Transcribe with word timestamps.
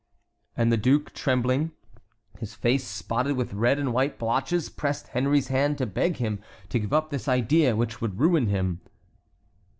And 0.57 0.71
the 0.71 0.77
duke 0.77 1.13
trembling, 1.13 1.73
his 2.39 2.55
face 2.55 2.83
spotted 2.87 3.37
with 3.37 3.53
red 3.53 3.77
and 3.77 3.93
white 3.93 4.17
blotches, 4.17 4.67
pressed 4.67 5.09
Henry's 5.09 5.49
hand 5.49 5.77
to 5.77 5.85
beg 5.85 6.17
him 6.17 6.41
to 6.69 6.79
give 6.79 6.91
up 6.91 7.11
this 7.11 7.27
idea 7.27 7.75
which 7.75 8.01
would 8.01 8.19
ruin 8.19 8.47
him. 8.47 8.81